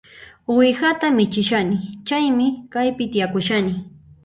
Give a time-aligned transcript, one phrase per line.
[0.51, 3.73] Uwihata michishani, chaymi kaypi tiyakushani